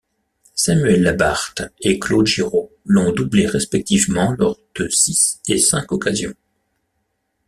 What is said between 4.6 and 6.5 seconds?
de six et cinq occasions.